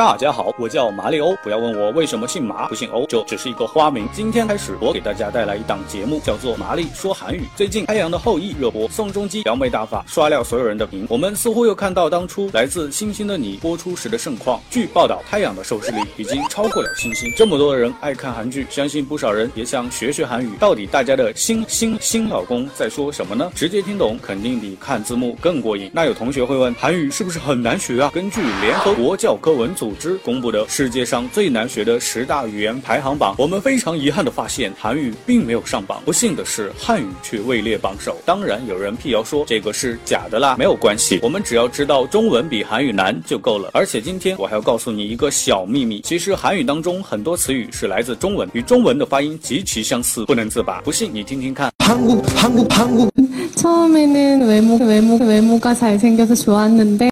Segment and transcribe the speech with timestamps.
[0.00, 1.36] 大家好，我叫马利欧。
[1.42, 4.08] 不要问我为什么姓马不姓欧，这只是一个花名。
[4.14, 7.40] 今天开始，我给大家带来一档节目，叫做《麻利说韩语》。
[7.54, 14.58] 最近《太阳的后裔》热播，宋仲基撩妹大法刷掉所有人的屏我们似乎又看到当初来自《星星的你》播出时的盛况。
[14.70, 17.28] 据报道，《太阳》的收视率已经超过了《星星》。
[17.36, 20.48] 这么多的人爱看韩剧，相信不少人也想学学韩语。
[20.58, 23.52] 到底大家的“星星星”老公在说什么呢？
[23.54, 25.90] 直接听懂肯定比看字幕更过瘾。
[25.92, 28.10] 那有同学会问，韩语是不是很难学啊？
[28.14, 29.89] 根据联合国教科文组。
[29.90, 36.00] 组织公布的世界上最难学的十大语言排行榜，我们非常遗憾的发现韩语并没有上榜。
[36.04, 38.16] 不幸的是，汉语却位列榜首。
[38.24, 43.68] 当然，有人辟谣说这个是假的啦，没有关系，我们只要知道中文比韩语难就够了。
[43.72, 50.80] 而且今天我还要告诉你一个小秘密，其实韩语当中很多词语是来自中文，与中文的发音极其相似，不能自拔。
[50.82, 53.10] 不信你听听看，盘古，盘古，盘古。
[53.56, 57.10] 처음에는외모외모외모가잘생겨서좋았는데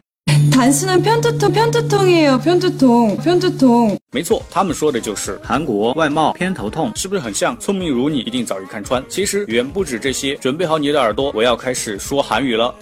[0.59, 3.97] 韩信语是偏头痛，偏头痛，偏头痛，偏头痛。
[4.11, 7.56] 没错，他们说的就是韩国外貌偏头痛，是不是很像？
[7.61, 9.01] 聪明如你，一定早日看穿。
[9.09, 12.75] 其实远不止这些，准备好你的耳朵，我要开始说韩语了。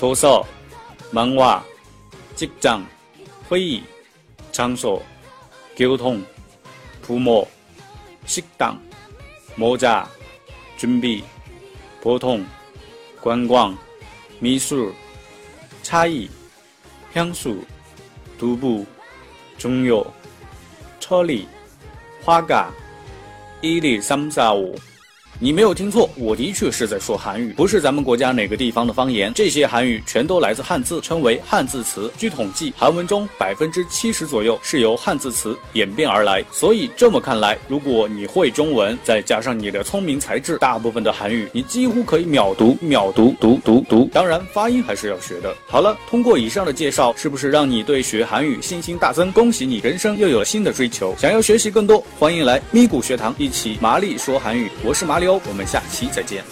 [0.00, 0.44] 도서
[1.12, 1.60] 문화
[2.36, 2.80] 직장
[3.48, 3.80] 회의
[4.52, 5.00] 장소
[5.76, 6.20] 교통
[7.06, 7.46] 투모
[8.26, 8.74] 직장
[9.56, 10.04] 모자
[10.76, 11.22] 준비
[12.02, 12.44] 보통
[13.20, 13.72] 观光
[14.42, 14.90] 미술
[15.84, 16.28] 차이
[17.18, 17.64] 향수,
[18.38, 18.86] 두부,
[19.56, 20.04] 중요,
[21.00, 21.48] 처리,
[22.24, 22.72] 화가,
[23.62, 24.97] 12345
[25.40, 29.32] 你没有听错，我的确是在说韩语，不是咱们国家哪个地方的方言。
[29.32, 32.10] 这些韩语全都来自汉字，称为汉字词。
[32.18, 36.42] 据统计，韩文中百分之七十左右是由汉字词演变而来。
[36.50, 44.10] 所以这么看来，如果你会中文，再加上你的聪明才智，大部分的韩语你几乎可以秒读，秒读，读，读，读。
[44.12, 45.54] 当然，发音还是要学的。
[45.68, 49.30] 好了，通过以上的介绍，是不是让你对学韩语信心大增？
[49.30, 51.14] 恭喜你，人生又有了新的追求。
[51.16, 54.68] 想要学习更多，欢迎来咪咕学堂一起麻利说韩语。
[54.84, 55.27] 我是麻利。
[55.36, 56.42] 我们下期再见。